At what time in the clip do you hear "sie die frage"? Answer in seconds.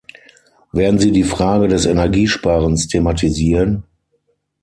0.97-1.67